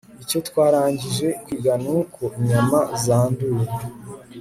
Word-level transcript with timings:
icyo 0.23 0.39
twarangije 0.47 1.27
kwiga 1.43 1.73
nuko 1.83 2.21
inyama 2.39 2.79
zanduye 3.03 3.67